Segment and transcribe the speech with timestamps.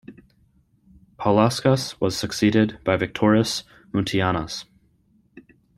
[1.19, 3.61] Paulauskas was succeeded by Viktoras
[3.93, 4.65] Muntianas.